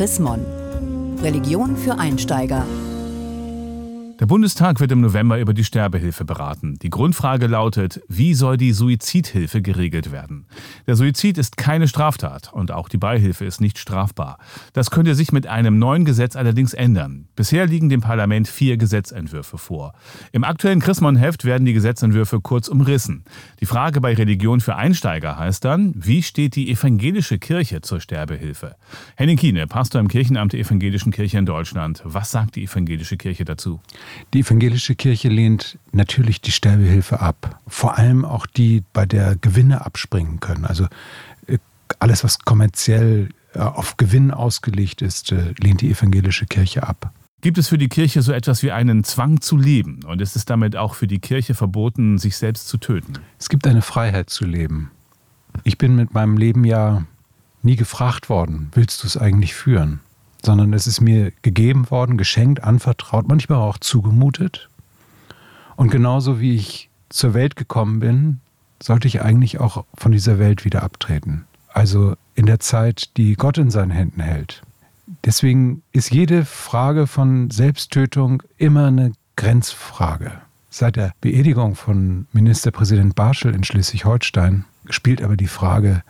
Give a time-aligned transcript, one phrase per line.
[0.00, 0.18] Chris.
[1.22, 2.64] Religion für Einsteiger.
[4.20, 6.78] Der Bundestag wird im November über die Sterbehilfe beraten.
[6.82, 10.44] Die Grundfrage lautet, wie soll die Suizidhilfe geregelt werden?
[10.86, 14.36] Der Suizid ist keine Straftat und auch die Beihilfe ist nicht strafbar.
[14.74, 17.28] Das könnte sich mit einem neuen Gesetz allerdings ändern.
[17.34, 19.94] Bisher liegen dem Parlament vier Gesetzentwürfe vor.
[20.32, 23.24] Im aktuellen Chrismon-Heft werden die Gesetzentwürfe kurz umrissen.
[23.60, 28.76] Die Frage bei Religion für Einsteiger heißt dann, wie steht die evangelische Kirche zur Sterbehilfe?
[29.16, 32.02] Henning Kiene, Pastor im Kirchenamt der Evangelischen Kirche in Deutschland.
[32.04, 33.80] Was sagt die evangelische Kirche dazu?
[34.34, 37.60] Die evangelische Kirche lehnt natürlich die Sterbehilfe ab.
[37.66, 40.64] Vor allem auch die, bei der Gewinne abspringen können.
[40.64, 40.86] Also
[41.46, 41.58] äh,
[41.98, 47.12] alles, was kommerziell äh, auf Gewinn ausgelegt ist, äh, lehnt die evangelische Kirche ab.
[47.42, 50.04] Gibt es für die Kirche so etwas wie einen Zwang zu leben?
[50.04, 53.14] Und ist es damit auch für die Kirche verboten, sich selbst zu töten?
[53.38, 54.90] Es gibt eine Freiheit zu leben.
[55.64, 57.04] Ich bin mit meinem Leben ja
[57.62, 60.00] nie gefragt worden, willst du es eigentlich führen?
[60.44, 64.68] Sondern es ist mir gegeben worden, geschenkt, anvertraut, manchmal auch zugemutet.
[65.76, 68.40] Und genauso wie ich zur Welt gekommen bin,
[68.82, 71.44] sollte ich eigentlich auch von dieser Welt wieder abtreten.
[71.72, 74.62] Also in der Zeit, die Gott in seinen Händen hält.
[75.24, 80.32] Deswegen ist jede Frage von Selbsttötung immer eine Grenzfrage.
[80.70, 86.02] Seit der Beerdigung von Ministerpräsident Barschel in Schleswig-Holstein spielt aber die Frage,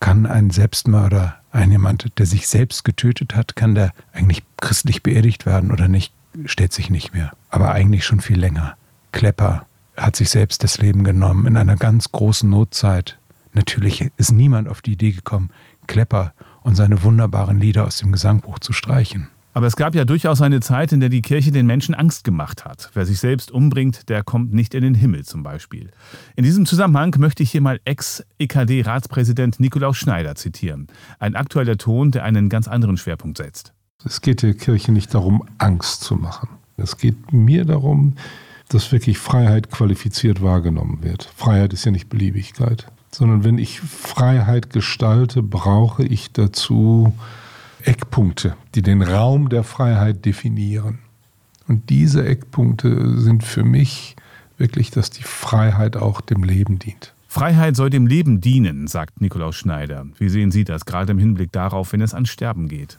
[0.00, 5.46] kann ein Selbstmörder, ein jemand, der sich selbst getötet hat, kann der eigentlich christlich beerdigt
[5.46, 6.12] werden oder nicht,
[6.44, 7.32] stellt sich nicht mehr.
[7.50, 8.76] Aber eigentlich schon viel länger.
[9.12, 9.66] Klepper
[9.96, 13.18] hat sich selbst das Leben genommen in einer ganz großen Notzeit.
[13.54, 15.50] Natürlich ist niemand auf die Idee gekommen,
[15.86, 19.28] Klepper und seine wunderbaren Lieder aus dem Gesangbuch zu streichen.
[19.56, 22.66] Aber es gab ja durchaus eine Zeit, in der die Kirche den Menschen Angst gemacht
[22.66, 22.90] hat.
[22.92, 25.92] Wer sich selbst umbringt, der kommt nicht in den Himmel zum Beispiel.
[26.34, 30.88] In diesem Zusammenhang möchte ich hier mal Ex-EKD-Ratspräsident Nikolaus Schneider zitieren.
[31.20, 33.72] Ein aktueller Ton, der einen ganz anderen Schwerpunkt setzt.
[34.04, 36.50] Es geht der Kirche nicht darum, Angst zu machen.
[36.76, 38.16] Es geht mir darum,
[38.68, 41.32] dass wirklich Freiheit qualifiziert wahrgenommen wird.
[41.34, 47.14] Freiheit ist ja nicht Beliebigkeit, sondern wenn ich Freiheit gestalte, brauche ich dazu
[47.86, 50.98] Eckpunkte, die den Raum der Freiheit definieren.
[51.68, 54.16] Und diese Eckpunkte sind für mich
[54.58, 57.12] wirklich, dass die Freiheit auch dem Leben dient.
[57.28, 60.06] Freiheit soll dem Leben dienen, sagt Nikolaus Schneider.
[60.18, 62.98] Wie sehen Sie das, gerade im Hinblick darauf, wenn es an Sterben geht?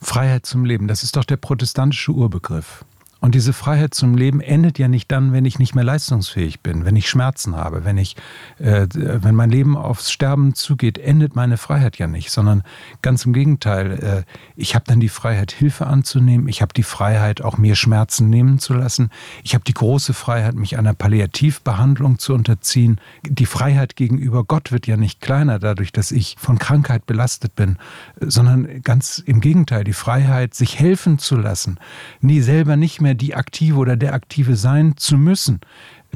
[0.00, 2.84] Freiheit zum Leben, das ist doch der protestantische Urbegriff.
[3.24, 6.84] Und diese Freiheit zum Leben endet ja nicht dann, wenn ich nicht mehr leistungsfähig bin,
[6.84, 8.16] wenn ich Schmerzen habe, wenn ich,
[8.58, 12.64] äh, wenn mein Leben aufs Sterben zugeht, endet meine Freiheit ja nicht, sondern
[13.00, 13.92] ganz im Gegenteil.
[14.26, 16.48] Äh, ich habe dann die Freiheit, Hilfe anzunehmen.
[16.48, 19.08] Ich habe die Freiheit, auch mir Schmerzen nehmen zu lassen.
[19.42, 23.00] Ich habe die große Freiheit, mich einer Palliativbehandlung zu unterziehen.
[23.22, 27.78] Die Freiheit gegenüber Gott wird ja nicht kleiner dadurch, dass ich von Krankheit belastet bin,
[28.20, 29.82] sondern ganz im Gegenteil.
[29.82, 31.78] Die Freiheit, sich helfen zu lassen,
[32.20, 35.60] nie selber nicht mehr die Aktive oder der Aktive sein zu müssen,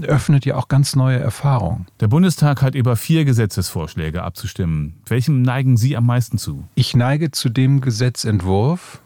[0.02, 1.86] öffnet ja auch ganz neue Erfahrungen.
[2.00, 4.94] Der Bundestag hat über vier Gesetzesvorschläge abzustimmen.
[5.06, 6.64] Welchem neigen Sie am meisten zu?
[6.74, 9.00] Ich neige zu dem Gesetzentwurf,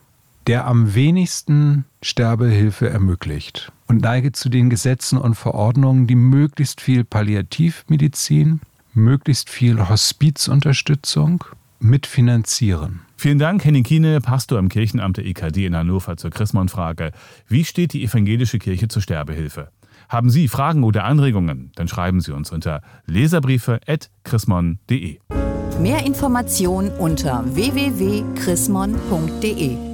[0.47, 7.04] der am wenigsten Sterbehilfe ermöglicht und neige zu den Gesetzen und Verordnungen, die möglichst viel
[7.04, 8.60] Palliativmedizin,
[8.92, 11.44] möglichst viel Hospizunterstützung
[11.82, 13.00] mitfinanzieren.
[13.16, 17.12] Vielen Dank, Henning Kiene, Pastor im Kirchenamt der EKD in Hannover zur Chrismon-Frage.
[17.48, 19.69] Wie steht die evangelische Kirche zur Sterbehilfe?
[20.09, 21.71] Haben Sie Fragen oder Anregungen?
[21.75, 25.19] Dann schreiben Sie uns unter leserbriefe.chrismon.de.
[25.81, 29.91] Mehr Informationen unter www.chrismon.de